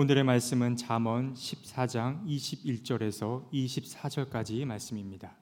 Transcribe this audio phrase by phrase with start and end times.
[0.00, 5.36] 오늘의 말씀은 잠언 14장 21절에서 24절까지 말씀입니다.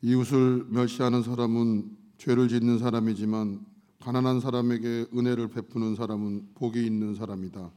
[0.00, 3.66] 이웃을 멸시하는 사람은 죄를 짓는 사람이지만
[4.00, 7.70] 가난한 사람에게 은혜를 베푸는 사람은 복이 있는 사람이다.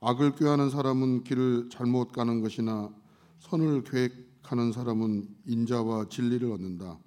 [0.00, 2.92] 악을 꾀하는 사람은 길을 잘못 가는 것이나
[3.38, 6.98] 선을 계획하는 사람은 인자와 진리를 얻는다.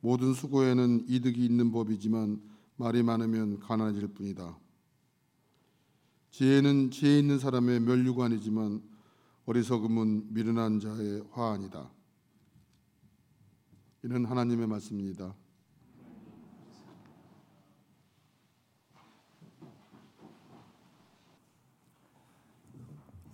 [0.00, 4.58] 모든 수고에는 이득이 있는 법이지만 말이 많으면 가난해질 뿐이다.
[6.30, 8.82] 지혜는 지혜 있는 사람의 멸류관이지만
[9.46, 11.90] 어리석음은 미련한 자의 화환이다.
[14.04, 15.34] 이는 하나님의 말씀입니다.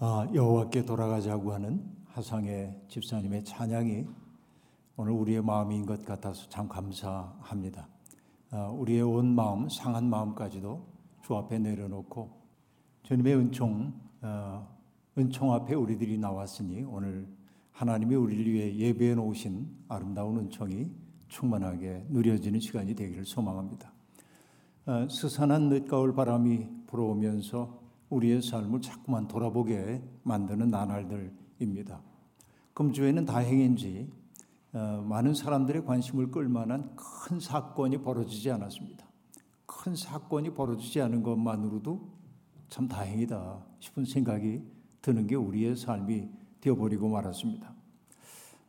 [0.02, 4.06] 아, 여호와께 돌아가자고 하는 하상의 집사님의 찬양이
[4.96, 7.88] 오늘 우리의 마음인 것 같아서 참 감사합니다.
[8.52, 10.84] 아, 우리의 온 마음, 상한 마음까지도
[11.22, 12.30] 주 앞에 내려놓고
[13.04, 14.68] 주님의 은총, 어,
[15.16, 17.28] 은총 앞에 우리들이 나왔으니 오늘
[17.70, 20.90] 하나님이 우리를 위해 예배해 놓으신 아름다운 은총이
[21.28, 23.92] 충만하게 누려지는 시간이 되기를 소망합니다.
[24.86, 27.78] 어, 스산한 늦가을 바람이 불어오면서
[28.08, 32.02] 우리의 삶을 자꾸만 돌아보게 만드는 나날들입니다.
[32.74, 34.19] 금주에는 다행인지 어,
[34.72, 39.04] 많은 사람들의 관심을 끌만한 큰 사건이 벌어지지 않았습니다.
[39.66, 42.08] 큰 사건이 벌어지지 않은 것만으로도
[42.68, 44.62] 참 다행이다 싶은 생각이
[45.02, 46.28] 드는 게 우리의 삶이
[46.60, 47.74] 되어버리고 말았습니다.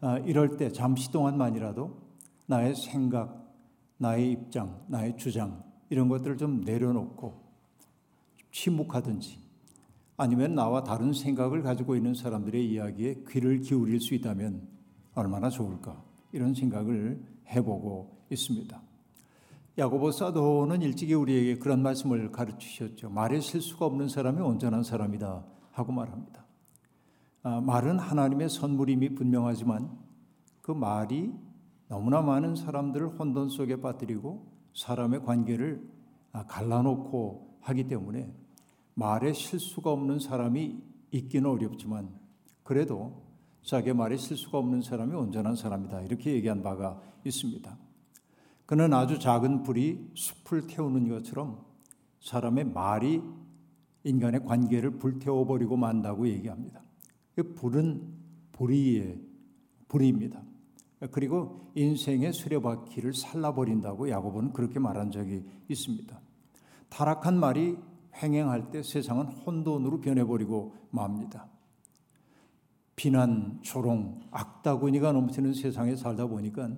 [0.01, 1.95] 아, 이럴 때 잠시 동안만이라도
[2.47, 3.53] 나의 생각,
[3.97, 7.39] 나의 입장, 나의 주장 이런 것들을 좀 내려놓고
[8.51, 9.39] 침묵하든지
[10.17, 14.67] 아니면 나와 다른 생각을 가지고 있는 사람들의 이야기에 귀를 기울일 수 있다면
[15.13, 18.81] 얼마나 좋을까 이런 생각을 해보고 있습니다.
[19.77, 23.09] 야고보 사도는 일찍이 우리에게 그런 말씀을 가르치셨죠.
[23.09, 26.45] 말에 실수가 없는 사람이 온전한 사람이다 하고 말합니다.
[27.43, 29.97] 아, 말은 하나님의 선물임이 분명하지만
[30.61, 31.31] 그 말이
[31.87, 35.89] 너무나 많은 사람들을 혼돈 속에 빠뜨리고 사람의 관계를
[36.31, 38.33] 아, 갈라놓고 하기 때문에
[38.93, 40.77] 말에 실수가 없는 사람이
[41.11, 42.09] 있기는 어렵지만
[42.63, 43.30] 그래도
[43.63, 46.01] 자기 말에 실수가 없는 사람이 온전한 사람이다.
[46.01, 47.77] 이렇게 얘기한 바가 있습니다.
[48.65, 51.63] 그는 아주 작은 불이 숲을 태우는 것처럼
[52.21, 53.21] 사람의 말이
[54.03, 56.81] 인간의 관계를 불태워버리고 만다고 얘기합니다.
[57.35, 58.13] 그 불은
[58.53, 59.19] 불의의
[59.87, 60.41] 불입니다.
[61.11, 66.19] 그리고 인생의 수레바퀴를 살라버린다고 야고보는 그렇게 말한 적이 있습니다.
[66.89, 67.77] 타락한 말이
[68.21, 71.50] 횡행할 때 세상은 혼돈으로 변해버리고 맙니다.
[72.95, 76.69] 비난, 조롱, 악다구니가 넘치는 세상에 살다 보니까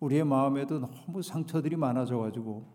[0.00, 2.72] 우리의 마음에도 너무 상처들이 많아져 가지고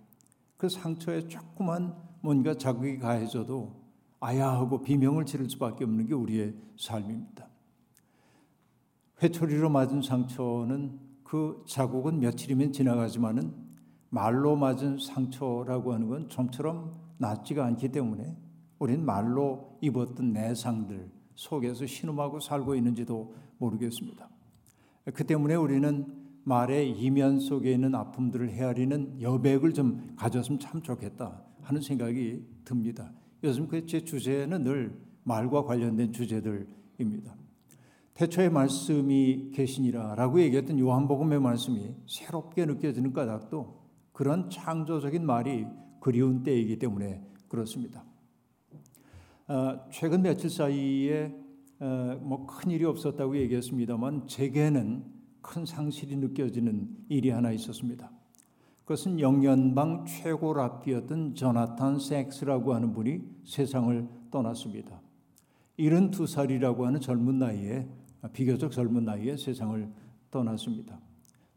[0.58, 3.80] 그 상처에 조그만 뭔가 자극이 가해져도
[4.20, 7.48] 아야 하고 비명을 지를 수밖에 없는 게 우리의 삶입니다.
[9.22, 13.54] 회초리로 맞은 상처는 그 자국은 며칠이면 지나가지만은
[14.10, 18.36] 말로 맞은 상처라고 하는 건 좀처럼 낫지가 않기 때문에
[18.80, 24.30] 우리는 말로 입었던 내상들 속에서 신음하고 살고 있는지도 모르겠습니다.
[25.14, 26.06] 그 때문에 우리는
[26.44, 33.14] 말의 이면 속에 있는 아픔들을 헤아리는 여백을 좀 가졌으면 참 좋겠다 하는 생각이 듭니다.
[33.44, 37.36] 요즘 그 제 주제는 늘 말과 관련된 주제들입니다.
[38.16, 43.80] 태초의 말씀이 계시니라라고 얘기했던 요한복음의 말씀이 새롭게 느껴지는 까닭도
[44.12, 45.66] 그런 창조적인 말이
[46.02, 48.09] 그리운 때이기 때문에 그렇습니다.
[49.50, 51.36] 어, 최근 며칠 사이에
[51.80, 55.04] 어, 뭐큰 일이 없었다고 얘기했습니다만 제게는
[55.42, 58.12] 큰 상실이 느껴지는 일이 하나 있었습니다.
[58.82, 65.02] 그것은 영연방 최고 랍비였던 저나탄 섹스라고 하는 분이 세상을 떠났습니다.
[65.80, 67.88] 72살이라고 하는 젊은 나이에
[68.34, 69.92] 비교적 젊은 나이에 세상을
[70.30, 71.00] 떠났습니다.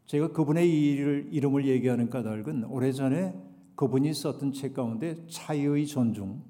[0.07, 3.35] 제가 그분의 일을, 이름을 얘기하는 까닭은 오래전에
[3.75, 6.41] 그분이 썼던 책 가운데 차의 존중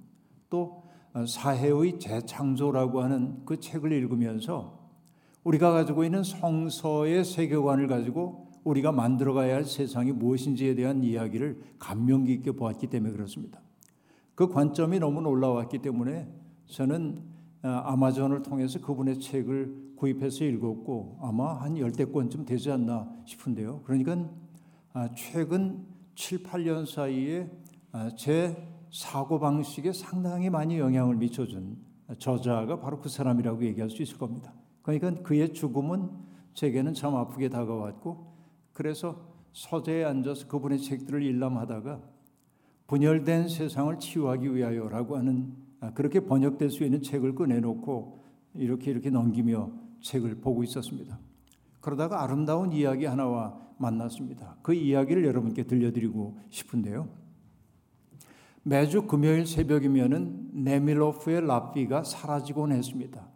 [0.49, 0.82] 또
[1.27, 4.79] 사해의 재창조라고 하는 그 책을 읽으면서
[5.43, 12.53] 우리가 가지고 있는 성서의 세계관을 가지고 우리가 만들어가야 할 세상이 무엇인지에 대한 이야기를 감명 깊게
[12.53, 13.61] 보았기 때문에 그렇습니다.
[14.35, 16.27] 그 관점이 너무 놀라웠기 때문에
[16.67, 17.21] 저는
[17.61, 23.81] 아마존을 통해서 그분의 책을 구입해서 읽었고 아마 한 열대 권쯤 되지 않나 싶은데요.
[23.83, 24.29] 그러니까
[25.15, 25.85] 최근
[26.15, 27.49] 7, 8년 사이에
[27.91, 28.55] 아, 제
[28.93, 31.77] 사고 방식에 상당히 많이 영향을 미쳐준
[32.19, 34.53] 저자가 바로 그 사람이라고 얘기할 수 있을 겁니다.
[34.83, 36.11] 그러니까 그의 죽음은
[36.53, 38.35] 제게는 참 아프게 다가왔고
[38.71, 39.19] 그래서
[39.51, 42.01] 서재에 앉아서 그분의 책들을 일람하다가
[42.85, 48.23] 분열된 세상을 치유하기 위하여라고 하는 아, 그렇게 번역될 수 있는 책을 꺼내놓고
[48.53, 51.17] 이렇게 이렇게 넘기며 책을 보고 있었습니다.
[51.81, 54.57] 그러다가 아름다운 이야기 하나와 만났습니다.
[54.61, 57.22] 그 이야기를 여러분께 들려드리고 싶은데요.
[58.65, 63.27] 매주 금요일 새벽이면은 네밀로프의 랍비가 사라지곤 했습니다.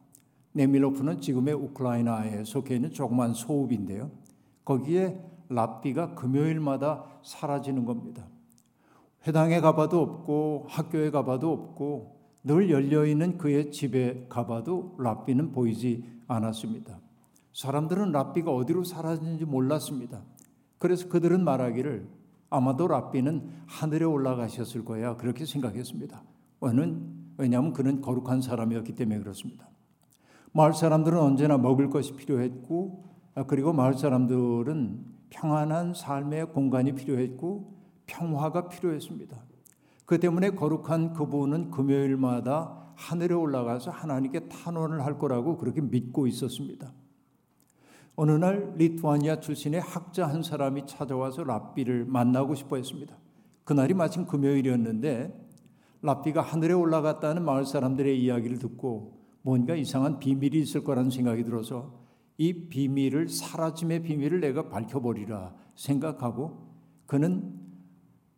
[0.54, 4.10] 네밀로프는 지금의 우크라이나에 속해 있는 조그만 소읍인데요.
[4.64, 8.26] 거기에 랍비가 금요일마다 사라지는 겁니다.
[9.28, 17.02] 회당에 가봐도 없고 학교에 가봐도 없고 늘 열려 있는 그의 집에 가봐도 랍비는 보이지 않았습니다.
[17.52, 20.22] 사람들은 랍비가 어디로 사라졌는지 몰랐습니다.
[20.78, 22.08] 그래서 그들은 말하기를
[22.50, 26.24] 아마도 랍비는 하늘에 올라가셨을 거야 그렇게 생각했습니다.
[27.38, 29.68] 왜냐하면 그는 거룩한 사람이었기 때문에 그렇습니다.
[30.54, 33.04] 마을 사람들은 언제나 먹을 것이 필요했고
[33.48, 37.76] 그리고 마을 사람들은 평안한 삶의 공간이 필요했고
[38.08, 39.38] 평화가 필요했습니다.
[40.06, 46.92] 그 때문에 거룩한 그분은 금요일마다 하늘에 올라가서 하나님께 탄원을 할 거라고 그렇게 믿고 있었습니다.
[48.20, 53.16] 어느 날 리투아니아 출신의 학자 한 사람이 찾아와서 랍비를 만나고 싶어 했습니다.
[53.64, 55.32] 그날이 마침 금요일이었는데
[56.02, 61.94] 랍비가 하늘에 올라갔다는 마을 사람들의 이야기를 듣고 뭔가 이상한 비밀이 있을 거라는 생각이 들어서
[62.40, 66.72] 이 비밀을 사라짐의 비밀을 내가 밝혀버리라 생각하고
[67.06, 67.54] 그는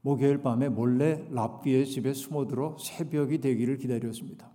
[0.02, 4.52] 목요일 밤에 몰래 랍비의 집에 숨어들어 새벽이 되기를 기다렸습니다.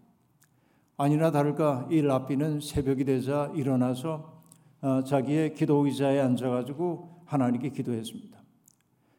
[0.98, 4.43] 아니나 다를까 이 랍비는 새벽이 되자 일어나서 어,
[5.06, 8.38] 자기의 기도 의자에 앉아가지고 하나님께 기도했습니다.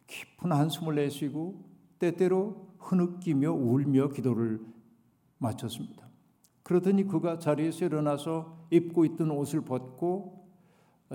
[0.08, 1.64] 깊은 한숨을 내쉬고
[1.98, 4.62] 때때로 흐느끼며 울며 기도를
[5.40, 6.08] 마쳤습니다.
[6.64, 10.48] 그러더니 그가 자리에서 일어나서 입고 있던 옷을 벗고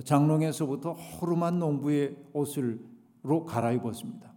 [0.05, 4.33] 장롱에서부터 허름한 농부의 옷을로 갈아입었습니다.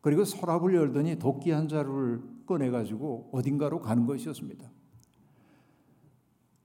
[0.00, 4.70] 그리고 서랍을 열더니 도끼 한 자루를 꺼내가지고 어딘가로 가는 것이었습니다.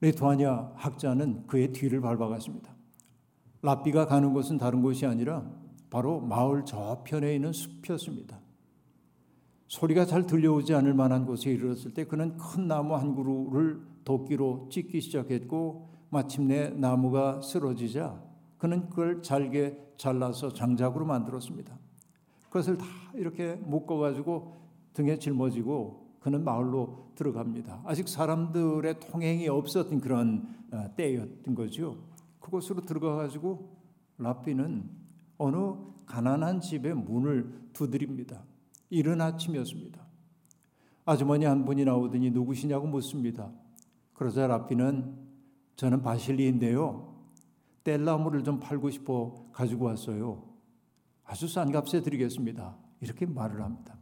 [0.01, 2.73] 리투아니아 학자는 그의 뒤를 밟아갔습니다.
[3.61, 5.49] 랍비가 가는 곳은 다른 곳이 아니라
[5.89, 8.39] 바로 마을 저편에 있는 숲이었습니다.
[9.67, 15.01] 소리가 잘 들려오지 않을 만한 곳에 이르렀을 때 그는 큰 나무 한 그루를 도끼로 찢기
[15.01, 18.19] 시작했고 마침내 나무가 쓰러지자
[18.57, 21.77] 그는 그걸 잘게 잘라서 장작으로 만들었습니다.
[22.45, 24.57] 그것을 다 이렇게 묶어가지고
[24.93, 27.83] 등에 짊어지고 그는 마을로 들어갑니다.
[27.85, 31.97] 아직 사람들의 통행이 없었던 그런 어, 때였던 거죠.
[32.39, 33.77] 그곳으로 들어가 가지고
[34.17, 34.89] 랍비는
[35.37, 35.57] 어느
[36.05, 38.43] 가난한 집의 문을 두드립니다.
[38.89, 39.99] 이른 아침이었습니다.
[41.05, 43.51] 아주머니 한 분이 나오더니 누구시냐고 묻습니다.
[44.13, 45.15] 그러자 랍비는
[45.75, 47.15] 저는 바실리인데요.
[47.83, 50.43] 뗄나무를 좀 팔고 싶어 가지고 왔어요.
[51.23, 52.75] 아주 싼 값에 드리겠습니다.
[53.01, 53.98] 이렇게 말을 합니다.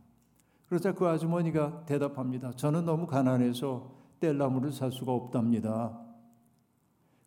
[0.68, 2.54] 그러자 그 아주머니가 대답합니다.
[2.54, 5.98] 저는 너무 가난해서 뗄나무를 살 수가 없답니다.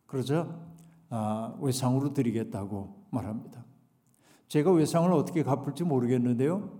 [0.06, 0.70] 그러자
[1.08, 3.64] 아, 외상으로 드리겠다고 말합니다.
[4.48, 6.78] 제가 외상을 어떻게 갚을지 모르겠는데요.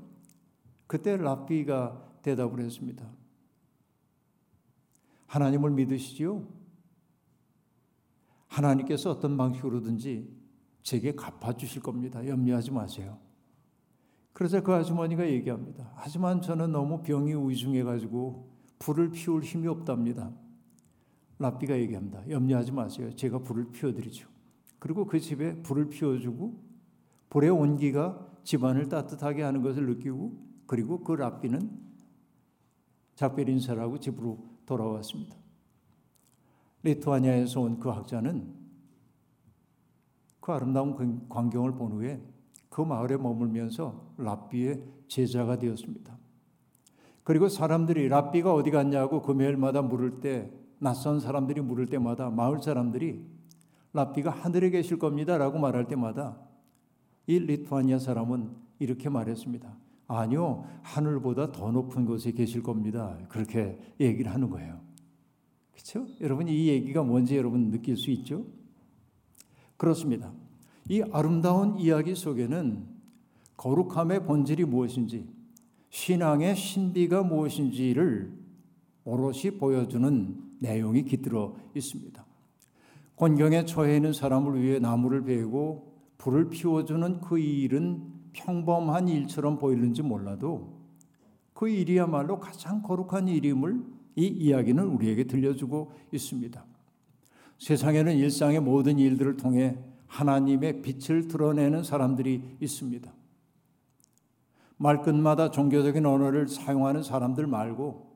[0.87, 3.09] 그때 랍비가 대답을 했습니다.
[5.27, 6.45] 하나님을 믿으시지요?
[8.49, 10.37] 하나님께서 어떤 방식으로든지
[10.83, 12.27] 제게 갚아주실 겁니다.
[12.27, 13.19] 염려하지 마세요.
[14.33, 15.93] 그래서 그 아주머니가 얘기합니다.
[15.97, 20.33] 하지만 저는 너무 병이 위중해가지고 불을 피울 힘이 없답니다.
[21.39, 22.29] 랍비가 얘기합니다.
[22.29, 23.15] 염려하지 마세요.
[23.15, 24.29] 제가 불을 피워드리죠.
[24.79, 26.63] 그리고 그 집에 불을 피워주고
[27.31, 30.33] 불의 온기가 집안을 따뜻하게 하는 것을 느끼고
[30.67, 31.71] 그리고 그 랍비는
[33.15, 35.37] 작별 인사를 고 집으로 돌아왔습니다.
[36.83, 38.55] 리투아니아에서 온 그 학자는
[40.41, 42.23] 그 아름다운 광경을 본 후에
[42.71, 46.17] 그 마을에 머물면서 랍비의 제자가 되었습니다.
[47.25, 53.23] 그리고 사람들이 랍비가 어디 갔냐고 금요일마다 물을 때 낯선 사람들이 물을 때마다 마을 사람들이
[53.93, 56.39] 랍비가 하늘에 계실 겁니다라고 말할 때마다
[57.27, 59.77] 이 리투아니아 사람은 이렇게 말했습니다.
[60.07, 63.19] 아니요, 하늘보다 더 높은 곳에 계실 겁니다.
[63.29, 64.81] 그렇게 얘기를 하는 거예요.
[65.73, 66.07] 그렇죠?
[66.21, 68.45] 여러분 이 얘기가 뭔지 여러분 느낄 수 있죠?
[69.77, 70.33] 그렇습니다.
[70.91, 72.85] 이 아름다운 이야기 속에는
[73.57, 75.25] 거룩함의 본질이 무엇인지,
[75.89, 78.33] 신앙의 신비가 무엇인지를
[79.05, 82.27] 오롯이 보여주는 내용이 깃들어 있습니다.
[83.15, 90.81] 곤경에 처해 있는 사람을 위해 나무를 베고 불을 피워주는 그 일은 평범한 일처럼 보이는지 몰라도
[91.55, 93.81] 그 일이야말로 가장 거룩한 일임을
[94.17, 96.65] 이 이야기는 우리에게 들려주고 있습니다.
[97.59, 99.79] 세상에는 일상의 모든 일들을 통해
[100.11, 103.11] 하나님의 빛을 드러내는 사람들이 있습니다.
[104.77, 108.11] 말끝마다 종교적인 언어를 사용하는 사람들 말고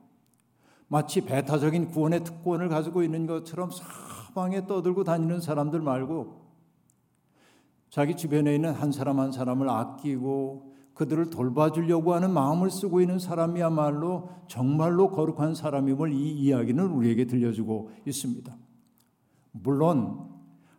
[0.89, 6.43] 마치 배타적인 구원의 특권을 가지고 있는 것처럼 사방에 떠들고 다니는 사람들 말고
[7.91, 14.31] 자기 주변에 있는 한 사람 한 사람을 아끼고 그들을 돌봐주려고 하는 마음을 쓰고 있는 사람이야말로
[14.49, 18.57] 정말로 거룩한 사람임을 이 이야기는 우리에게 들려주고 있습니다.
[19.53, 20.34] 물론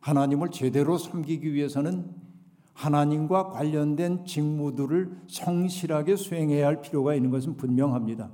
[0.06, 2.06] 하나님을 제대로 섬기기 위해서는
[2.74, 8.30] 하나님과 관련된 직무들을 성실하게 수행해야 할 필요가 있는 것은 분명합니다.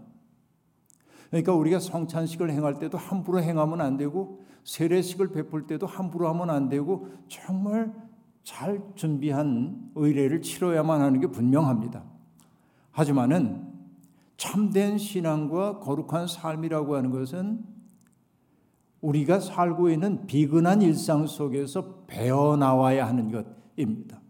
[1.30, 6.68] 그러니까 우리가 성찬식을 행할 때도 함부로 행하면 안 되고 세례식을 베풀 때도 함부로 하면 안
[6.68, 7.94] 되고 정말
[8.44, 12.04] 잘 준비한 의례를 치러야만 하는 게 분명합니다.
[12.92, 13.66] 하지만은
[14.36, 17.71] 참된 신앙과 거룩한 삶이라고 하는 것은
[19.02, 24.22] 우리가 살고 있는 비근한 일상 속에서 배어 나와야 하는 것입니다.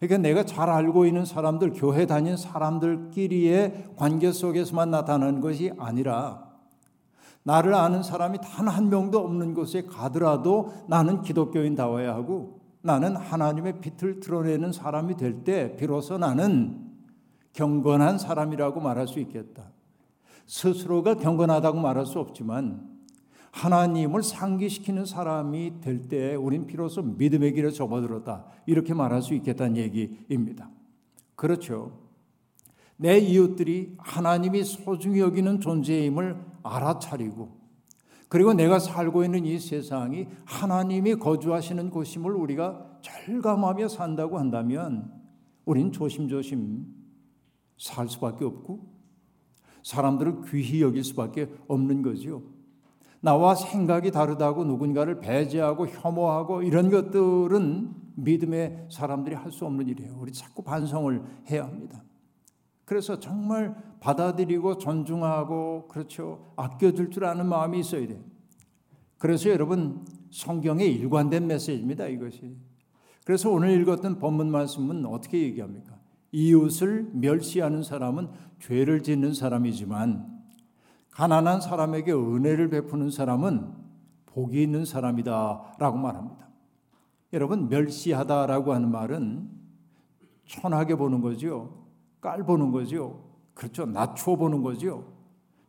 [0.00, 6.50] 그러니까 내가 잘 알고 있는 사람들, 교회 다닌 사람들끼리의 관계 속에서만 나타나는 것이 아니라
[7.44, 14.18] 나를 아는 사람이 단 한 명도 없는 곳에 가더라도 나는 기독교인다워야 하고 나는 하나님의 빛을
[14.20, 16.90] 드러내는 사람이 될 때 비로소 나는
[17.52, 19.70] 경건한 사람이라고 말할 수 있겠다.
[20.46, 22.91] 스스로가 경건하다고 말할 수 없지만
[23.52, 28.44] 하나님을 상기시키는 사람이 될 때 우린 비로소 믿음의 길에 접어들었다.
[28.66, 30.70] 이렇게 말할 수 있겠다는 얘기입니다.
[31.36, 32.00] 그렇죠.
[32.96, 37.60] 내 이웃들이 하나님이 소중히 여기는 존재임을 알아차리고
[38.28, 45.12] 그리고 내가 살고 있는 이 세상이 하나님이 거주하시는 곳임을 우리가 절감하며 산다고 한다면
[45.64, 46.86] 우린 조심조심
[47.76, 48.90] 살 수밖에 없고
[49.82, 52.42] 사람들을 귀히 여길 수밖에 없는 거죠.
[53.22, 60.16] 나와 생각이 다르다고 누군가를 배제하고 혐오하고 이런 것들은 믿음의 사람들이 할 수 없는 일이에요.
[60.18, 62.02] 우리 자꾸 반성을 해야 합니다.
[62.84, 66.52] 그래서 정말 받아들이고 존중하고 그렇죠.
[66.56, 68.20] 아껴줄 줄 아는 마음이 있어야 돼요.
[69.18, 72.08] 그래서 여러분 성경의 일관된 메시지입니다.
[72.08, 72.56] 이것이.
[73.24, 75.96] 그래서 오늘 읽었던 본문 말씀은 어떻게 얘기합니까?
[76.32, 80.31] 이웃을 멸시하는 사람은 죄를 짓는 사람이지만
[81.12, 83.72] 가난한 사람에게 은혜를 베푸는 사람은
[84.26, 86.48] 복이 있는 사람이다 라고 말합니다.
[87.32, 89.48] 여러분 멸시하다 라고 하는 말은
[90.46, 91.86] 천하게 보는 거죠.
[92.20, 93.24] 깔 보는 거죠.
[93.54, 93.86] 그렇죠.
[93.86, 95.12] 낮춰 보는 거죠.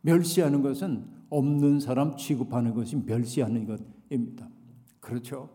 [0.00, 4.48] 멸시하는 것은 없는 사람 취급하는 것이 멸시하는 것입니다.
[5.00, 5.48] 그렇죠.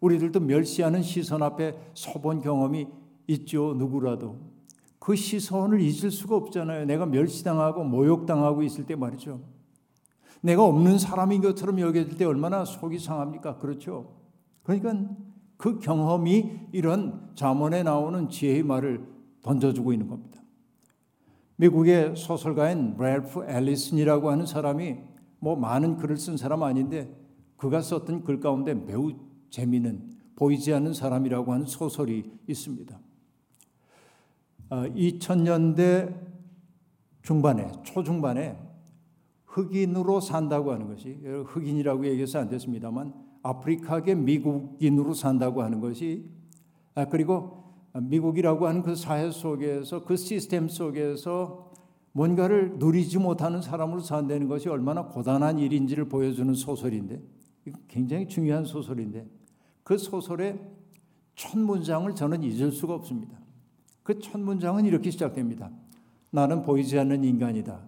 [0.00, 2.86] 우리들도 멸시하는 시선 앞에 서본 경험이
[3.28, 3.74] 있죠.
[3.74, 4.55] 누구라도.
[4.98, 6.86] 그 시선을 잊을 수가 없잖아요.
[6.86, 9.40] 내가 멸시당하고 모욕당하고 있을 때 말이죠.
[10.40, 13.58] 내가 없는 사람인 것처럼 여겨질 때 얼마나 속이 상합니까?
[13.58, 14.14] 그렇죠.
[14.62, 14.94] 그러니까
[15.56, 19.06] 그 경험이 이런 자문에 나오는 지혜의 말을
[19.42, 20.42] 던져주고 있는 겁니다.
[21.56, 24.96] 미국의 소설가인 랄프 앨리슨이라고 하는 사람이
[25.38, 27.16] 뭐 많은 글을 쓴 사람 아닌데
[27.56, 29.12] 그가 썼던 글 가운데 매우
[29.50, 33.05] 재미있는 보이지 않는 사람이라고 하는 소설이 있습니다.
[34.70, 36.26] 2000년대 어,
[37.22, 38.56] 중반에 초중반에
[39.44, 46.28] 흑인으로 산다고 하는 것이 흑인이라고 얘기해서 안 됐습니다만 아프리카계 미국인으로 산다고 하는 것이
[46.94, 51.72] 아, 그리고 미국이라고 하는 그 사회 속에서 그 시스템 속에서
[52.12, 57.22] 뭔가를 누리지 못하는 사람으로 산다는 것이 얼마나 고단한 일인지를 보여주는 소설인데
[57.88, 59.26] 굉장히 중요한 소설인데
[59.82, 60.58] 그 소설의
[61.34, 63.38] 첫 문장을 저는 잊을 수가 없습니다.
[64.06, 65.68] 그 첫 문장은 이렇게 시작됩니다.
[66.30, 67.80] 나는 보이지 않는 인간이다.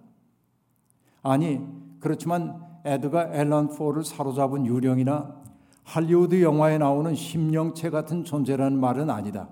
[1.22, 1.60] 아니,
[2.00, 5.40] 그렇지만 에드가 앨런 포를 사로잡은 유령이나
[5.84, 9.48] 할리우드 영화에 나오는 심령체 같은 존재라는 말은 아니다.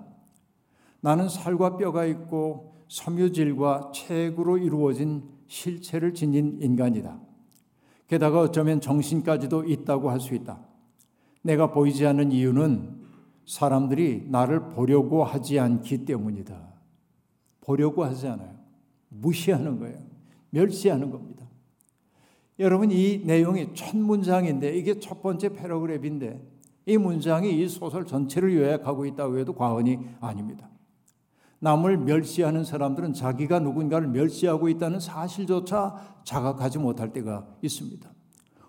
[0.99, 7.17] 나는 살과 뼈가 있고 섬유질과 체액으로 이루어진 실체를 지닌 인간이다.
[8.07, 10.59] 게다가 어쩌면 정신까지도 있다고 할 수 있다.
[11.43, 13.06] 내가 보이지 않는 이유는
[13.47, 16.55] 사람들이 나를 보려고 하지 않기 때문이다.
[17.61, 18.55] 보려고 하지 않아요.
[19.09, 19.97] 무시하는 거예요.
[20.51, 21.47] 멸시하는 겁니다.
[22.59, 26.41] 여러분 이 내용이 첫 문장인데 이게 첫 번째 패러그랩인데
[26.85, 30.69] 이 문장이 이 소설 전체를 요약하고 있다고 해도 과언이 아닙니다.
[31.59, 38.09] 남을 멸시하는 사람들은 자기가 누군가를 멸시하고 있다는 사실조차 자각하지 못할 때가 있습니다.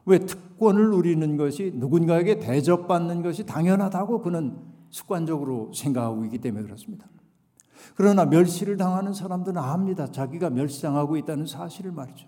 [0.08, 4.56] 왜 특권을 누리는 것이 누군가에게 대접받는 것이 당연하다고 그는
[4.88, 7.06] 습관적으로 생각하고 있기 때문에 그렇습니다.
[7.94, 10.10] 그러나 멸시를 당하는 사람들은 압니다.
[10.10, 12.26] 자기가 멸시당하고 있다는 사실을 말이죠.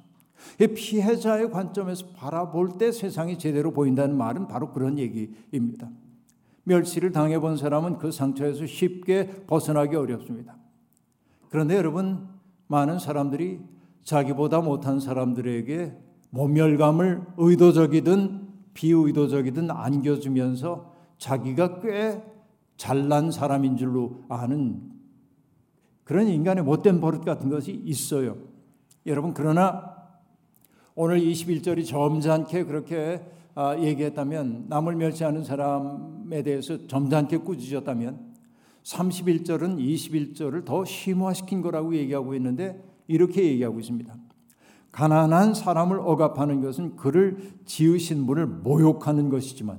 [0.59, 5.91] 피해자의 관점에서 바라볼 때 세상이 제대로 보인다는 말은 바로 그런 얘기입니다.
[6.65, 10.57] 멸시를 당해본 사람은 그 상처에서 쉽게 벗어나기 어렵습니다.
[11.49, 12.29] 그런데 여러분
[12.67, 13.61] 많은 사람들이
[14.05, 22.23] 자기보다 못한 사람들에게 모멸감을 의도적이든 비의도적이든 안겨주면서 자기가 꽤
[22.77, 24.81] 잘난 사람인 줄로 아는
[26.05, 28.37] 그런 인간의 못된 버릇 같은 것이 있어요.
[29.07, 29.97] 여러분 그러나
[30.95, 33.23] 오늘 21절이 점잖게 그렇게
[33.55, 38.31] 아, 얘기했다면 남을 멸시하는 사람에 대해서 점잖게 꾸짖었다면
[38.85, 44.30] 31절은 21절을 더 심화시킨 거라고 얘기하고 있는데 이렇게 얘기하고 있습니다.
[44.93, 49.79] 가난한 사람을 억압하는 것은 그를 지으신 분을 모욕하는 것이지만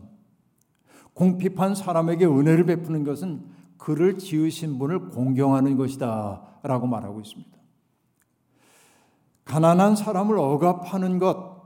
[1.14, 3.44] 공핍한 사람에게 은혜를 베푸는 것은
[3.78, 7.52] 그를 지으신 분을 공경하는 것이다 라고 말하고 있습니다.
[9.46, 11.62] 가난한 사람을 억압하는 것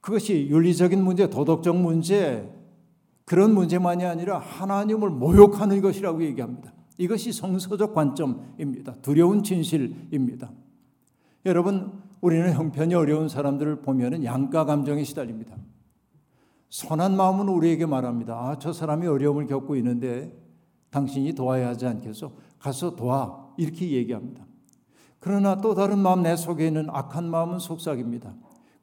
[0.00, 2.48] 그것이 윤리적인 문제, 도덕적 문제
[3.24, 6.72] 그런 문제만이 아니라 하나님을 모욕하는 것이라고 얘기합니다.
[6.96, 8.94] 이것이 성서적 관점입니다.
[9.02, 10.52] 두려운 진실입니다.
[11.44, 15.56] 여러분, 우리는 형편이 어려운 사람들을 보면 양가 감정에 시달립니다.
[16.70, 18.34] 선한 마음은 우리에게 말합니다.
[18.34, 20.36] 아, 저 사람이 어려움을 겪고 있는데
[20.90, 22.32] 당신이 도와야 하지 않겠어?
[22.58, 23.46] 가서 도와.
[23.56, 24.44] 이렇게 얘기합니다.
[25.20, 28.34] 그러나 또 다른 마음 내 속에 있는 악한 마음은 속삭입니다.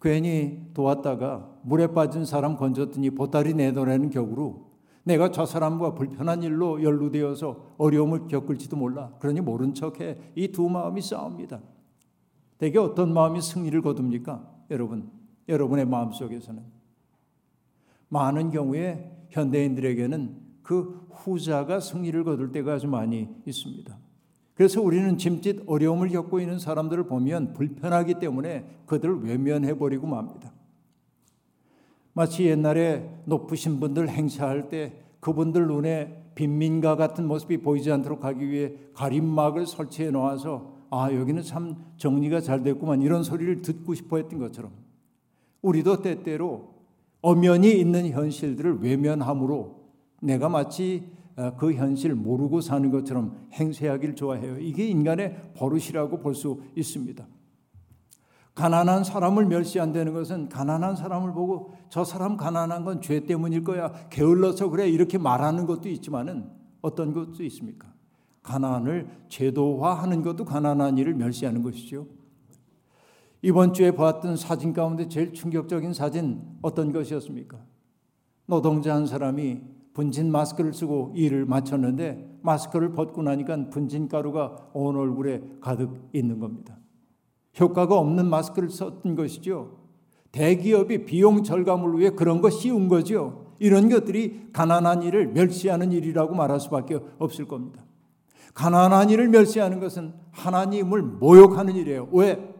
[0.01, 4.71] 괜히 도왔다가 물에 빠진 사람 건졌더니 보따리 내놓으라는 격으로
[5.03, 9.11] 내가 저 사람과 불편한 일로 연루되어서 어려움을 겪을지도 몰라.
[9.19, 10.17] 그러니 모른 척해.
[10.35, 11.59] 이 두 마음이 싸웁니다.
[12.63, 14.41] 대개 어떤 마음이 승리를 거둡니까?
[14.71, 15.11] 여러분,
[15.49, 16.63] 여러분의 마음 속에서는.
[18.07, 23.97] 많은 경우에 현대인들에게는 그 후자가 승리를 거둘 때가 아주 많이 있습니다.
[24.53, 30.53] 그래서 우리는 짐짓 어려움을 겪고 있는 사람들을 보면 불편하기 때문에 그들을 외면해 버리고 맙니다.
[32.13, 38.71] 마치 옛날에 높으신 분들 행사할 때 그분들 눈에 빈민가 같은 모습이 보이지 않도록 하기 위해
[38.93, 44.71] 가림막을 설치해 놓아서 아 여기는 참 정리가 잘 됐구만 이런 소리를 듣고 싶어 했던 것처럼
[45.63, 46.75] 우리도 때때로
[47.21, 49.81] 엄연히 있는 현실들을 외면함으로
[50.21, 54.59] 내가 마치 어, 그 현실 모르고 사는 것처럼 행세하기를 좋아해요.
[54.59, 57.25] 이게 인간의 버릇이라고 볼 수 있습니다.
[58.53, 63.91] 가난한 사람을 멸시한다는 것은 가난한 사람을 보고 저 사람 가난한 건 죄 때문일 거야.
[64.11, 64.87] 게을러서 그래.
[64.87, 66.51] 이렇게 말하는 것도 있지만은
[66.83, 67.92] 어떤 것도 있습니까?
[68.43, 72.07] 가난을 제도화하는 것도 가난한 일을 멸시하는 것이죠.
[73.41, 77.57] 이번 주에 보았던 사진 가운데 제일 충격적인 사진 어떤 것이었습니까?
[78.45, 79.61] 노동자 한 사람이
[79.93, 86.77] 분진 마스크를 쓰고 일을 마쳤는데 마스크를 벗고 나니까 분진 가루가 온 얼굴에 가득 있는 겁니다.
[87.59, 89.77] 효과가 없는 마스크를 썼던 것이죠.
[90.31, 93.55] 대기업이 비용 절감을 위해 그런 거 씌운 거죠.
[93.59, 97.85] 이런 것들이 가난한 일을 멸시하는 일이라고 말할 수밖에 없을 겁니다.
[98.53, 102.09] 가난한 일을 멸시하는 것은 하나님을 모욕하는 일이에요.
[102.11, 102.53] 왜?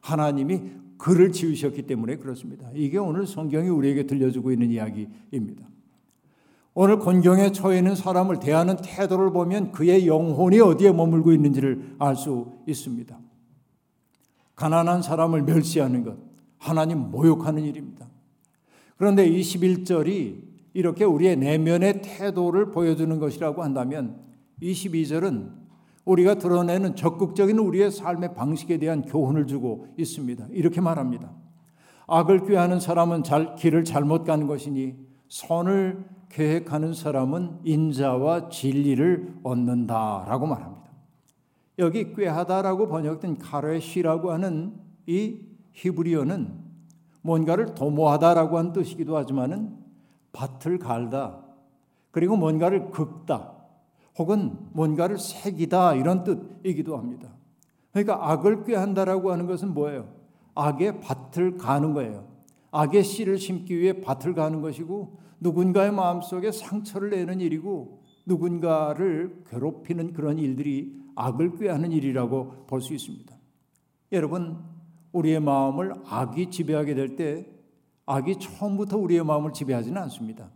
[0.00, 0.62] 하나님이
[0.98, 2.68] 그를 지으셨기 때문에 그렇습니다.
[2.74, 5.68] 이게 오늘 성경이 우리에게 들려주고 있는 이야기입니다.
[6.74, 12.52] 오늘 곤경에 처해 있는 사람을 대하는 태도를 보면 그의 영혼이 어디에 머물고 있는지를 알 수
[12.66, 13.18] 있습니다.
[14.54, 16.18] 가난한 사람을 멸시하는 것,
[16.58, 18.08] 하나님 모욕하는 일입니다.
[18.96, 24.20] 그런데 21절이 이렇게 우리의 내면의 태도를 보여주는 것이라고 한다면
[24.62, 25.52] 22절은
[26.04, 30.48] 우리가 드러내는 적극적인 우리의 삶의 방식에 대한 교훈을 주고 있습니다.
[30.52, 31.30] 이렇게 말합니다.
[32.06, 34.94] 악을 꾀하는 사람은 잘, 길을 잘못 가는 것이니
[35.28, 40.88] 선을 계획하는 사람은 인자와 진리를 얻는다라고 말합니다.
[41.78, 44.74] 여기 꾀하다라고 번역된 카레시라고 하는
[45.06, 45.40] 이
[45.72, 46.68] 히브리어는
[47.22, 49.76] 뭔가를 도모하다라고 하는 뜻이기도 하지만은
[50.32, 51.44] 밭을 갈다
[52.10, 53.57] 그리고 뭔가를 긁다
[54.18, 57.32] 혹은 뭔가를 새기다 이런 뜻이기도 합니다.
[57.92, 60.12] 그러니까 악을 꾀한다라고 하는 것은 뭐예요?
[60.54, 62.26] 악의 밭을 가는 거예요.
[62.70, 70.38] 악의 씨를 심기 위해 밭을 가는 것이고 누군가의 마음속에 상처를 내는 일이고 누군가를 괴롭히는 그런
[70.38, 73.34] 일들이 악을 꾀하는 일이라고 볼 수 있습니다.
[74.12, 74.58] 여러분,
[75.12, 77.46] 우리의 마음을 악이 지배하게 될 때
[78.06, 80.50] 악이 처음부터 우리의 마음을 지배하지는 않습니다.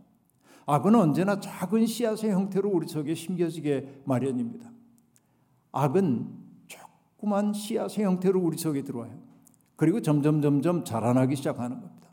[0.65, 4.71] 악은 언제나 작은 씨앗의 형태로 우리 속에 심겨지게 마련입니다.
[5.71, 6.27] 악은
[6.67, 9.19] 조그만 씨앗의 형태로 우리 속에 들어와요.
[9.75, 12.09] 그리고 점점 점점 자라나기 시작하는 겁니다.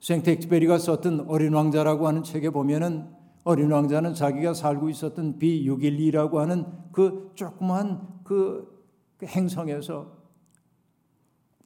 [0.00, 3.10] 생트 엑스베리가 썼던 어린 왕자라고 하는 책에 보면은
[3.44, 8.80] 어린 왕자는 자기가 살고 있었던 B612라고 하는 그 조그만 그
[9.22, 10.18] 행성에서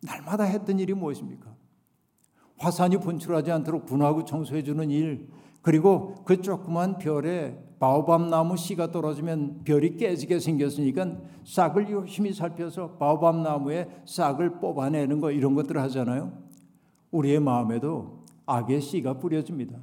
[0.03, 1.55] 날마다 했던 일이 무엇입니까?
[2.59, 5.29] 화산이 분출하지 않도록 분화하고 청소해 주는 일,
[5.65, 13.43] 그리고 그 조그만 별에 바오밤 나무 씨가 떨어지면 별이 깨지게 생겼으니까 싹을 열심히 살펴서 바오밤
[13.43, 16.35] 나무의 싹을 뽑아내는 거 이런 것들을 하잖아요.
[17.11, 19.79] 우리의 마음에도 악의 씨가 뿌려집니다.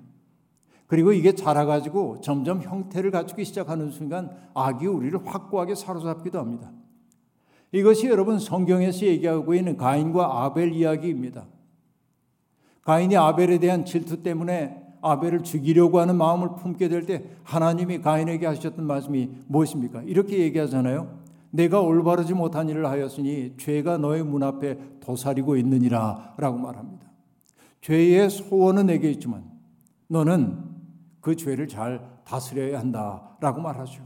[0.86, 6.72] 그리고 이게 자라가지고 점점 형태를 갖추기 시작하는 순간 악이 우리를 확고하게 사로잡기도 합니다.
[7.72, 11.48] 이것이 여러분 성경에서 얘기하고 있는 가인과 아벨 이야기입니다.
[12.84, 18.86] 가인이 아벨에 대한 질투 때문에 아벨을 죽이려고 하는 마음을 품게 될 때 하나님이 가인에게 하셨던
[18.86, 20.04] 말씀이 무엇입니까?
[20.04, 21.20] 이렇게 얘기하잖아요.
[21.50, 27.12] 내가 올바르지 못한 일을 하였으니 죄가 너의 문 앞에 도사리고 있느니라 라고 말합니다.
[27.82, 29.44] 죄의 소원은 내게 있지만
[30.08, 30.64] 너는
[31.20, 34.04] 그 죄를 잘 다스려야 한다 라고 말하죠.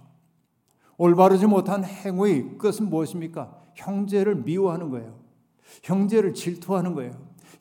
[0.98, 3.62] 올바르지 못한 행위 끝은 무엇입니까?
[3.76, 5.20] 형제를 미워하는 거예요.
[5.84, 7.12] 형제를 질투하는 거예요.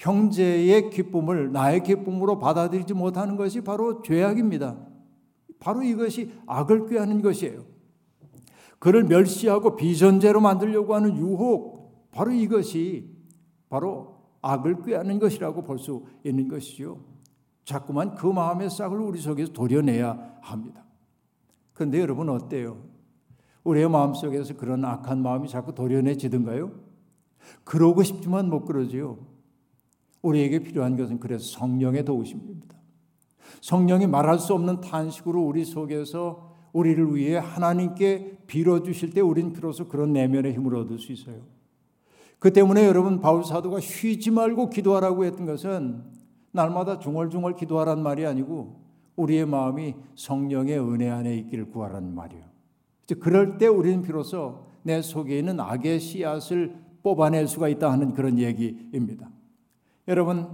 [0.05, 4.77] 형제의 기쁨을 나의 기쁨으로 받아들이지 못하는 것이 바로 죄악입니다.
[5.59, 7.65] 바로 이것이 악을 꾀하는 것이에요.
[8.79, 13.17] 그를 멸시하고 비전제로 만들려고 하는 유혹, 바로 이것이
[13.71, 17.01] 바로 악을 꾀하는 것이라고 볼 수 있는 것이죠.
[17.65, 20.85] 자꾸만 그 마음의 싹을 우리 속에서 도려내야 합니다.
[21.73, 22.85] 그런데 여러분 어때요?
[23.65, 26.73] 우리의 마음속에서 그런 악한 마음이 자꾸 도려내지든가요?
[27.65, 29.34] 그러고 싶지만 못 그러지요.
[30.25, 32.75] 우리에게 필요한 것은 그래서 성령의 도우심입니다.
[33.61, 40.13] 성령이 말할 수 없는 탄식으로 우리 속에서 우리를 위해 하나님께 빌어주실 때 우린 비로소 그런
[40.13, 41.43] 내면의 힘을 얻을 수 있어요.
[42.39, 46.03] 그 때문에 여러분 바울 사도가 쉬지 말고 기도하라고 했던 것은
[46.53, 48.83] 날마다 중얼중얼 기도하란 말이 아니고
[49.17, 52.45] 우리의 마음이 성령의 은혜 안에 있기를 구하라는 말이에요.
[53.21, 59.31] 그럴 때 우리는 비로소 내 속에 있는 악의 씨앗을 뽑아낼 수가 있다 하는 그런 얘기입니다.
[60.09, 60.49] 여러분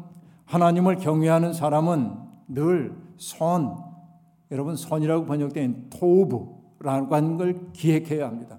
[0.46, 2.12] 하나님을 경외하는 사람은
[2.48, 3.76] 늘 선,
[4.50, 8.58] 여러분 선이라고 번역된 토부라고 하는 걸 기획해야 합니다.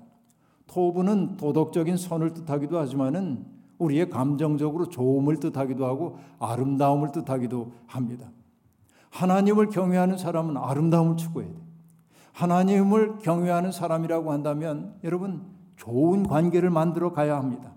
[0.68, 3.46] 토부는 도덕적인 선을 뜻하기도 하지만은
[3.78, 8.30] 우리의 감정적으로 좋음을 뜻하기도 하고 아름다움을 뜻하기도 합니다.
[9.10, 11.58] 하나님을 경외하는 사람은 아름다움을 추구해야 돼.
[12.34, 15.44] 하나님을 경외하는 사람이라고 한다면 여러분
[15.76, 17.74] 좋은 관계를 만들어 가야 합니다.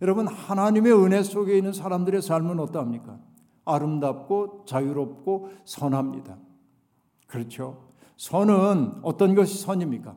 [0.00, 3.18] 여러분 하나님의 은혜 속에 있는 사람들의 삶은 어떠합니까?
[3.64, 6.36] 아름답고 자유롭고 선합니다.
[7.26, 7.88] 그렇죠.
[8.16, 10.14] 선은 어떤 것이 선입니까?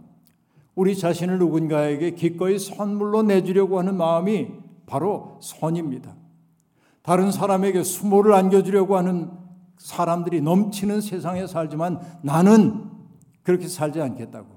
[0.75, 4.49] 우리 자신을 누군가에게 기꺼이 선물로 내주려고 하는 마음이
[4.85, 6.15] 바로 선입니다.
[7.01, 9.31] 다른 사람에게 수모를 안겨주려고 하는
[9.77, 12.89] 사람들이 넘치는 세상에 살지만 나는
[13.43, 14.47] 그렇게 살지 않겠다고.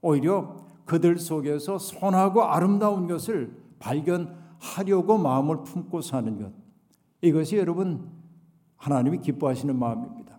[0.00, 6.52] 오히려 그들 속에서 선하고 아름다운 것을 발견 하려고 마음을 품고 사는 것.
[7.20, 8.08] 이것이 여러분
[8.76, 10.38] 하나님이 기뻐하시는 마음입니다.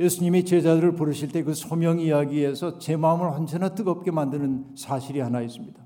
[0.00, 5.80] 예수님이 제자들을 부르실 때 그 소명 이야기에서 제 마음을 언제나 뜨겁게 만드는 사실이 하나 있습니다.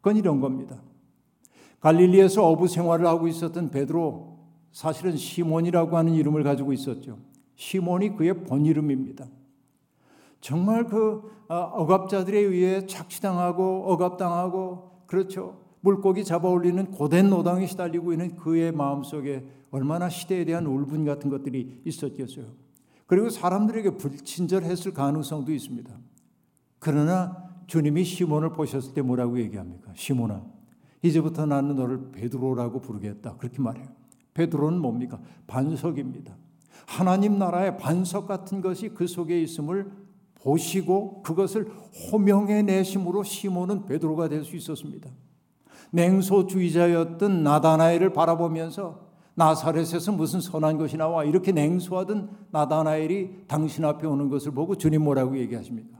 [0.00, 0.82] 그건 이런 겁니다.
[1.80, 4.38] 갈릴리에서 어부 생활을 하고 있었던 베드로
[4.72, 7.18] 사실은 시몬이라고 하는 이름을 가지고 있었죠.
[7.56, 9.26] 시몬이 그의 본 이름입니다.
[10.40, 15.59] 정말 그 어, 억압자들에 의해 착취당하고 억압당하고 그렇죠.
[15.80, 21.82] 물고기 잡아 올리는 고된 노당에 시달리고 있는 그의 마음속에 얼마나 시대에 대한 울분 같은 것들이
[21.84, 22.46] 있었겠어요.
[23.06, 25.90] 그리고 사람들에게 불친절했을 가능성도 있습니다.
[26.78, 29.92] 그러나 주님이 시몬을 보셨을 때 뭐라고 얘기합니까?
[29.94, 30.44] 시몬아,
[31.02, 33.36] 이제부터 나는 너를 베드로라고 부르겠다.
[33.36, 33.88] 그렇게 말해요.
[34.34, 35.20] 베드로는 뭡니까?
[35.46, 36.36] 반석입니다.
[36.86, 39.90] 하나님 나라의 반석 같은 것이 그 속에 있음을
[40.34, 41.70] 보시고 그것을
[42.12, 45.10] 호명해 내심으로 시몬은 베드로가 될 수 있었습니다.
[45.92, 54.52] 냉소주의자였던 나다나엘을 바라보면서 나사렛에서 무슨 선한 것이 나와 이렇게 냉소하던 나다나엘이 당신 앞에 오는 것을
[54.52, 55.98] 보고 주님 뭐라고 얘기하십니까?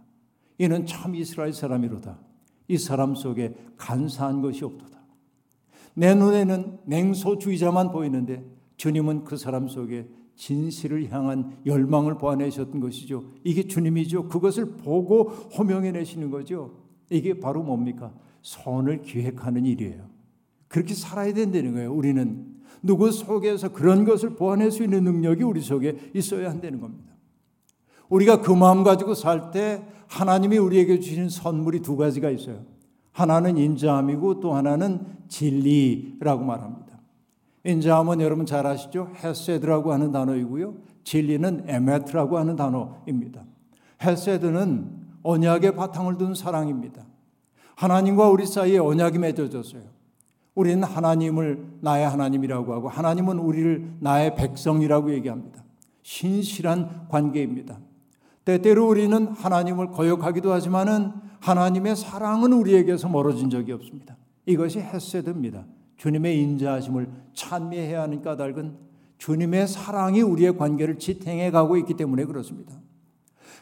[0.58, 2.18] 이는 참 이스라엘 사람이로다.
[2.68, 5.00] 이 사람 속에 간사한 것이 없도다.
[5.94, 8.44] 내 눈에는 냉소주의자만 보이는데
[8.76, 13.24] 주님은 그 사람 속에 진실을 향한 열망을 보아내셨던 것이죠.
[13.44, 14.28] 이게 주님이죠.
[14.28, 16.72] 그것을 보고 호명해 내시는 거죠.
[17.10, 18.12] 이게 바로 뭡니까?
[18.42, 20.08] 선을 기획하는 일이에요.
[20.68, 21.92] 그렇게 살아야 된다는 거예요.
[21.92, 22.46] 우리는
[22.82, 27.10] 누구 속에서 그런 것을 보완할 수 있는 능력이 우리 속에 있어야 한다는 겁니다.
[28.08, 32.64] 우리가 그 마음 가지고 살 때 하나님이 우리에게 주신 선물이 두 가지가 있어요.
[33.12, 37.00] 하나는 인자함이고 또 하나는 진리라고 말합니다.
[37.64, 39.12] 인자함은 여러분 잘 아시죠?
[39.22, 40.74] 헤세드라고 하는 단어이고요.
[41.04, 43.44] 진리는 에메트라고 하는 단어입니다.
[44.02, 44.90] 헤세드는
[45.22, 47.04] 언약의 바탕을 둔 사랑입니다.
[47.80, 49.82] 하나님과 우리 사이에 언약이 맺어졌어요.
[50.54, 55.64] 우리는 하나님을 나의 하나님이라고 하고 하나님은 우리를 나의 백성이라고 얘기합니다.
[56.02, 57.78] 신실한 관계입니다.
[58.44, 64.14] 때때로 우리는 하나님을 거역하기도 하지만은 하나님의 사랑은 우리에게서 멀어진 적이 없습니다.
[64.44, 65.64] 이것이 헤세드입니다.
[65.96, 68.76] 주님의 인자하심을 찬미해야 하는 까닭은
[69.16, 72.74] 주님의 사랑이 우리의 관계를 지탱해 가고 있기 때문에 그렇습니다.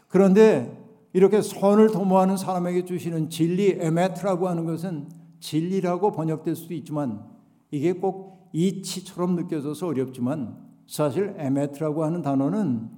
[0.08, 0.87] 그런데
[1.18, 5.08] 이렇게 선을 도모하는 사람에게 주시는 진리 에메트라고 하는 것은
[5.40, 7.24] 진리라고 번역될 수도 있지만
[7.72, 12.88] 이게 꼭 이치처럼 느껴져서 어렵지만 사실 에메트라고 하는 단어는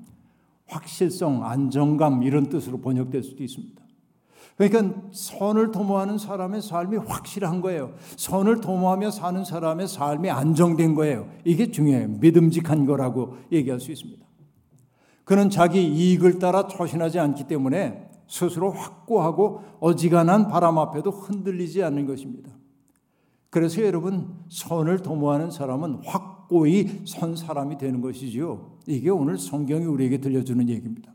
[0.67, 3.81] 확실성, 안정감 이런 뜻으로 번역될 수도 있습니다.
[4.59, 7.95] 그러니까 선을 도모하는 사람의 삶이 확실한 거예요.
[8.19, 11.27] 선을 도모하며 사는 사람의 삶이 안정된 거예요.
[11.47, 12.09] 이게 중요해요.
[12.21, 14.23] 믿음직한 거라고 얘기할 수 있습니다.
[15.25, 22.53] 그는 자기 이익을 따라 초신하지 않기 때문에 스스로 확고하고 어지간한 바람 앞에도 흔들리지 않는 것입니다.
[23.51, 28.79] 그래서 여러분 선을 도모하는 사람은 확고히 선 사람이 되는 것이지요.
[28.87, 31.13] 이게 오늘 성경이 우리에게 들려주는 얘기입니다.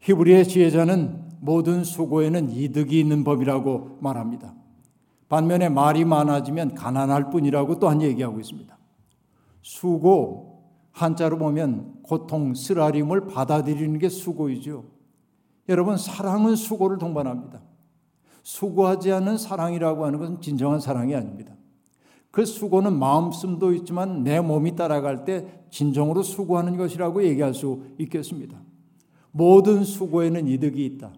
[0.00, 4.54] 히브리의 지혜자는 모든 수고에는 이득이 있는 법이라고 말합니다.
[5.28, 8.76] 반면에 말이 많아지면 가난할 뿐이라고 또한 얘기하고 있습니다.
[9.62, 14.97] 수고 한자로 보면 고통, 쓰라림을 받아들이는 게 수고이죠.
[15.68, 17.60] 여러분 사랑은 수고를 동반합니다.
[18.42, 21.54] 수고하지 않는 사랑이라고 하는 것은 진정한 사랑이 아닙니다.
[22.30, 28.58] 그 수고는 마음씀도 있지만 내 몸이 따라갈 때 진정으로 수고하는 것이라고 얘기할 수 있겠습니다.
[29.30, 31.12] 모든 수고에는 이득이 있다.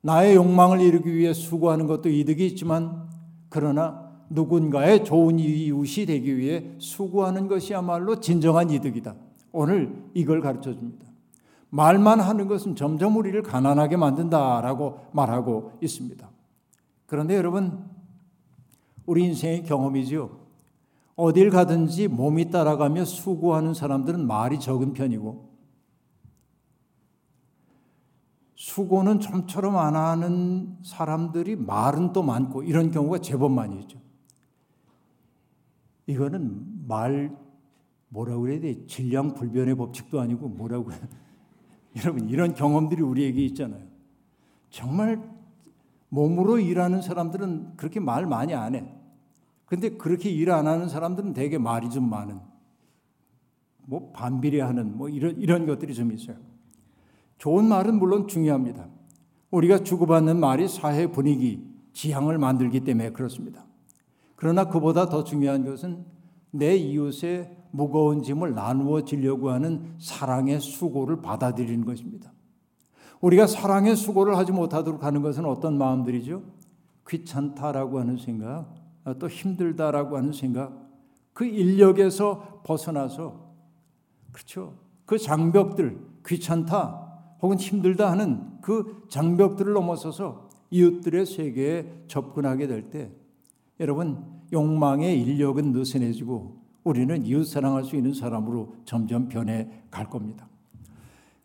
[0.00, 3.08] 나의 욕망을 이루기 위해 수고하는 것도 이득이 있지만
[3.48, 9.14] 그러나 누군가의 좋은 이웃이 되기 위해 수고하는 것이야말로 진정한 이득이다.
[9.52, 11.11] 오늘 이걸 가르쳐 줍니다.
[11.74, 16.30] 말만 하는 것은 점점 우리를 가난하게 만든다라고 말하고 있습니다.
[17.06, 17.88] 그런데 여러분,
[19.06, 20.38] 우리 인생의 경험이지요.
[21.16, 25.50] 어딜 가든지 몸이 따라가며 수고하는 사람들은 말이 적은 편이고,
[28.54, 33.98] 수고는 좀처럼 안 하는 사람들이 말은 또 많고, 이런 경우가 제법 많이 있죠.
[36.06, 37.34] 이거는 말,
[38.10, 38.86] 뭐라고 그래야 돼?
[38.86, 41.00] 질량 불변의 법칙도 아니고, 뭐라고 해야
[41.96, 43.82] 여러분 이런 경험들이 우리에게 있잖아요.
[44.70, 45.22] 정말
[46.08, 48.84] 몸으로 일하는 사람들은 그렇게 말 많이 안 해.
[49.66, 52.38] 근데 그렇게 일 안 하는 사람들은 되게 말이 좀 많은.
[53.84, 56.36] 뭐 반비례하는 뭐 이런 이런 것들이 좀 있어요.
[57.38, 58.88] 좋은 말은 물론 중요합니다.
[59.50, 63.66] 우리가 주고받는 말이 사회 분위기, 지향을 만들기 때문에 그렇습니다.
[64.36, 66.04] 그러나 그보다 더 중요한 것은
[66.52, 72.32] 내 이웃의 무거운 짐을 나누어 지려고 하는 사랑의 수고를 받아들이는 것입니다.
[73.20, 76.42] 우리가 사랑의 수고를 하지 못하도록 하는 것은 어떤 마음들이죠?
[77.08, 78.74] 귀찮다라고 하는 생각,
[79.18, 80.88] 또 힘들다라고 하는 생각,
[81.32, 83.54] 그 인력에서 벗어나서
[84.30, 84.74] 그렇죠.
[85.06, 87.08] 그 장벽들 귀찮다
[87.40, 93.10] 혹은 힘들다 하는 그 장벽들을 넘어서서 이웃들의 세계에 접근하게 될 때
[93.80, 100.48] 여러분 욕망의 인력은 느슨해지고 우리는 이웃 사랑할 수 있는 사람으로 점점 변해 갈 겁니다.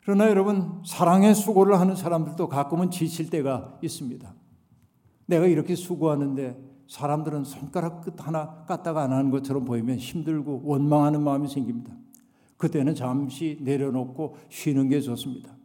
[0.03, 4.33] 그러나 여러분, 사랑의 수고를 하는 사람들도 가끔은 지칠 때가 있습니다.
[5.25, 11.49] 내가 이렇게 수고하는데 사람들은 손가락 끝 하나 까딱 안 하는 것처럼 보이면 힘들고 원망하는 마음이
[11.49, 11.93] 생깁니다.
[12.55, 15.55] 그때는 잠시 내려놓고 쉬는 게 좋습니다.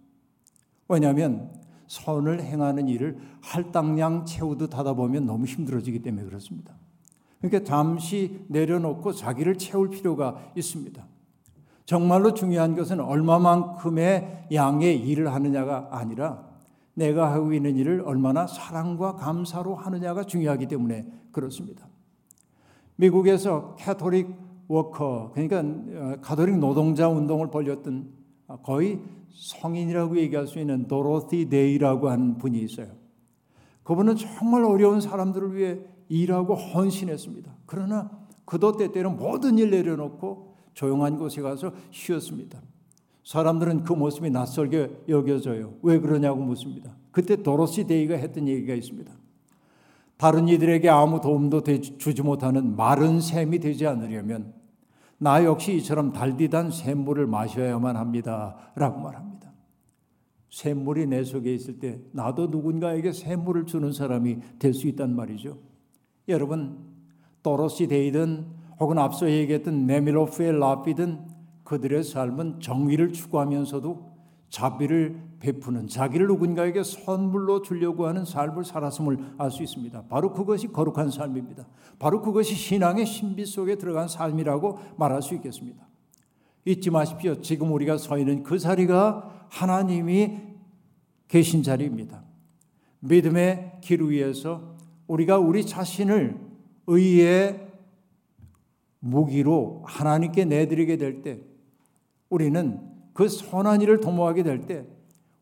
[0.88, 1.52] 왜냐하면
[1.86, 6.74] 선을 행하는 일을 할당량 채우듯 하다 보면 너무 힘들어지기 때문에 그렇습니다.
[7.42, 11.04] 그러니까 잠시 내려놓고 자기를 채울 필요가 있습니다.
[11.84, 16.48] 정말로 중요한 것은 얼마만큼의 양의 일을 하느냐가 아니라
[16.94, 21.88] 내가 하고 있는 일을 얼마나 사랑과 감사로 하느냐가 중요하기 때문에 그렇습니다.
[22.96, 24.28] 미국에서 Catholic
[24.68, 28.08] Worker, 그러니까 가톨릭 노동자 운동을 벌였던
[28.62, 29.00] 거의
[29.34, 32.86] 성인이라고 얘기할 수 있는 도로시 데이라고 하는 분이 있어요.
[33.82, 35.80] 그분은 정말 어려운 사람들을 위해
[36.12, 37.50] 일하고 헌신했습니다.
[37.64, 38.10] 그러나
[38.44, 42.60] 그도 때때로 모든 일 내려놓고 조용한 곳에 가서 쉬었습니다.
[43.24, 45.74] 사람들은 그 모습이 낯설게 여겨져요.
[45.82, 46.94] 왜 그러냐고 묻습니다.
[47.12, 49.10] 그때 도로시 데이가 했던 얘기가 있습니다.
[50.18, 54.52] 다른 이들에게 아무 도움도 주지 못하는 마른 샘이 되지 않으려면
[55.18, 58.56] 나 역시 이처럼 달디단 샘물을 마셔야만 합니다.
[58.74, 59.50] 라고 말합니다.
[60.50, 65.71] 샘물이 내 속에 있을 때 나도 누군가에게 샘물을 주는 사람이 될 수 있단 말이죠.
[66.28, 66.78] 여러분
[67.42, 68.46] 또로시 데이든
[68.80, 71.20] 혹은 앞서 얘기했던 네밀로프의 라피든
[71.64, 74.12] 그들의 삶은 정의를 추구하면서도
[74.50, 80.04] 자비를 베푸는 자기를 누군가에게 선물로 주려고 하는 삶을 살았음을 알 수 있습니다.
[80.08, 81.66] 바로 그것이 거룩한 삶입니다.
[81.98, 85.88] 바로 그것이 신앙의 신비 속에 들어간 삶이라고 말할 수 있겠습니다.
[86.66, 87.40] 잊지 마십시오.
[87.40, 90.38] 지금 우리가 서 있는 그 자리가 하나님이
[91.28, 92.22] 계신 자리입니다.
[93.00, 94.71] 믿음의 길 위에서
[95.12, 96.40] 우리가 우리 자신을
[96.86, 97.68] 의의
[99.00, 101.40] 무기로 하나님께 내드리게 될 때
[102.30, 102.80] 우리는
[103.12, 104.86] 그 선한 일을 도모하게 될 때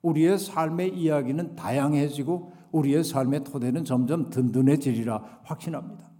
[0.02, 6.10] 우리의 삶의 이야기는 다양해지고 우리의 삶의 토대는 점점 든든해지리라 확신합니다.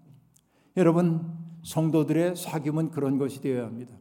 [0.76, 1.32] 여러분
[1.64, 3.94] 성도들의 사귐은 그런 것이 되어야 합니다.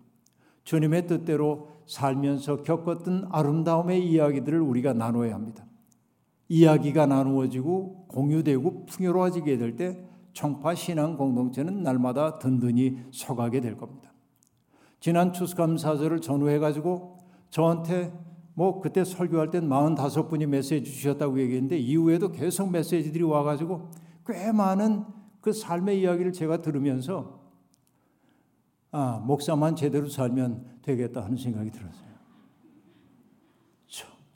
[0.64, 5.66] 주님의 뜻대로 살면서 겪었던 아름다움의 이야기들을 우리가 나눠야 합니다.
[6.50, 14.14] 이야기가 나누어지고 공유되고 풍요로워지게 될 때 청파 신앙 공동체는 날마다 든든히 서가게 될 겁니다.
[15.00, 17.18] 지난 추수감사절을 전후해 가지고
[17.50, 18.14] 저한테
[18.54, 23.90] 뭐 그때 설교할 땐 45분이 메시지 주셨다고 얘기했는데 이후에도 계속 메시지들이 와 가지고
[24.26, 25.06] 꽤 많은
[25.42, 27.40] 그 삶의 이야기를 제가 들으면서
[28.92, 32.10] 아, 목사만 제대로 살면 되겠다 하는 생각이 들었어요.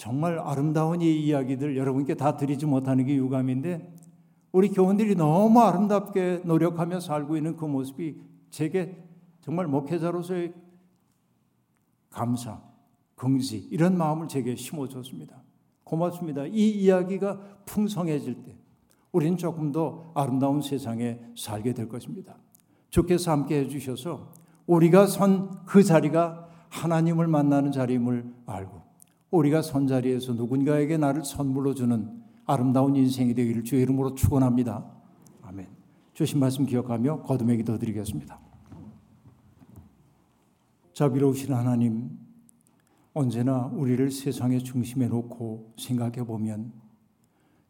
[0.04, 3.96] 정말 아름다운 이 이야기들 여러분께 다 드리지 못하는 게 유감인데
[4.52, 8.18] 우리 교원들이 너무 아름답게 노력하며 살고 있는 그 모습이
[8.50, 9.02] 제게
[9.40, 10.54] 정말 목회자로서의
[12.10, 12.62] 감사,
[13.16, 15.42] 긍지 이런 마음을 제게 심어줬습니다.
[15.86, 16.48] 고맙습니다.
[16.48, 18.58] 이 이야기가 풍성해질 때
[19.14, 22.36] 우리는 조금 더 아름다운 세상에 살게 될 것입니다.
[22.90, 24.34] 주께서 함께 해주셔서
[24.68, 28.83] 우리가 선 그 자리가 하나님을 만나는 자리임을 알고
[29.34, 34.86] 우리가 선 자리에서 누군가에게 나를 선물로 주는 아름다운 인생이 되기를 주의 이름으로 축원합니다.
[35.42, 35.68] 아멘.
[36.14, 38.40] 주신 말씀 기억하며 거듭의 기도 드리겠습니다.
[40.94, 42.12] 자비로우신 하나님,
[43.16, 46.72] 언제나 우리를 세상의 중심에 놓고 생각해 보면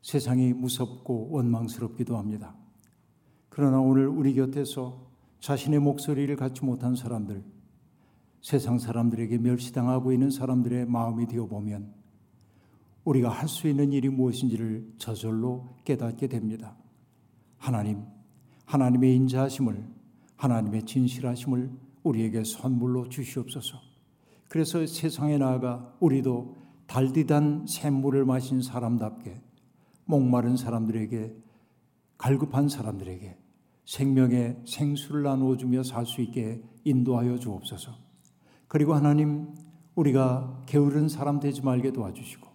[0.02, 2.56] 세상이 무섭고 원망스럽기도 합니다.
[3.48, 5.08] 그러나 오늘 우리 곁에서
[5.40, 7.42] 자신의 목소리를 갖지 못한 사람들,
[8.44, 11.94] 세상 사람들에게 멸시당하고 있는 사람들의 마음이 되어 보면
[13.06, 16.76] 우리가 할 수 있는 일이 무엇인지를 저절로 깨닫게 됩니다.
[17.58, 18.04] 하나님,
[18.66, 19.88] 하나님의 인자하심을,
[20.36, 21.72] 하나님의 진실하심을
[22.04, 23.80] 우리에게 선물로 주시옵소서.
[24.50, 29.42] 그래서 세상에 나아가 우리도 달디단 샘물을 마신 사람답게
[30.04, 31.34] 목마른 사람들에게
[32.18, 33.38] 갈급한 사람들에게
[33.86, 38.13] 생명의 생수를 나누어 주며 살 수 있게 인도하여 주옵소서.
[38.74, 39.54] 그리고 하나님
[39.94, 42.48] 우리가 게으른 사람 되지 말게 도와주시고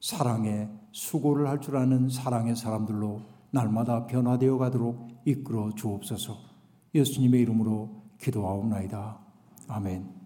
[0.00, 6.38] 사랑의 수고를 할 줄 아는 사랑의 사람들로 날마다 변화되어 가도록 이끌어 주옵소서.
[6.94, 9.18] 예수님의 이름으로 기도하옵나이다.
[9.66, 10.19] 아멘.